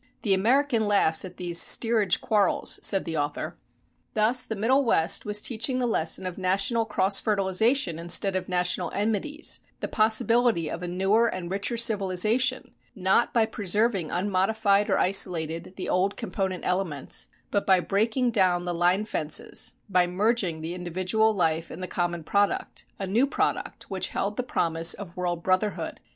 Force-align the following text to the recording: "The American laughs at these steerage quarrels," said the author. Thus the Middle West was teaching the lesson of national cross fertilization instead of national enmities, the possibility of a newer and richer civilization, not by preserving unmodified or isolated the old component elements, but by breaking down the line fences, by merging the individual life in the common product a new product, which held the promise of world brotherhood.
"The 0.23 0.33
American 0.33 0.87
laughs 0.87 1.23
at 1.25 1.37
these 1.37 1.61
steerage 1.61 2.21
quarrels," 2.21 2.79
said 2.81 3.05
the 3.05 3.17
author. 3.17 3.55
Thus 4.15 4.41
the 4.41 4.55
Middle 4.55 4.83
West 4.83 5.25
was 5.25 5.43
teaching 5.43 5.77
the 5.77 5.85
lesson 5.85 6.25
of 6.25 6.39
national 6.39 6.85
cross 6.85 7.19
fertilization 7.19 7.99
instead 7.99 8.35
of 8.35 8.49
national 8.49 8.89
enmities, 8.93 9.59
the 9.79 9.87
possibility 9.87 10.71
of 10.71 10.81
a 10.81 10.87
newer 10.87 11.27
and 11.27 11.51
richer 11.51 11.77
civilization, 11.77 12.71
not 12.95 13.31
by 13.31 13.45
preserving 13.45 14.09
unmodified 14.09 14.89
or 14.89 14.97
isolated 14.97 15.75
the 15.75 15.87
old 15.87 16.17
component 16.17 16.65
elements, 16.65 17.29
but 17.51 17.67
by 17.67 17.79
breaking 17.79 18.31
down 18.31 18.65
the 18.65 18.73
line 18.73 19.05
fences, 19.05 19.75
by 19.87 20.07
merging 20.07 20.61
the 20.61 20.73
individual 20.73 21.31
life 21.31 21.69
in 21.69 21.79
the 21.79 21.87
common 21.87 22.23
product 22.23 22.85
a 22.97 23.05
new 23.05 23.27
product, 23.27 23.87
which 23.91 24.07
held 24.09 24.35
the 24.35 24.41
promise 24.41 24.95
of 24.95 25.15
world 25.15 25.43
brotherhood. 25.43 25.99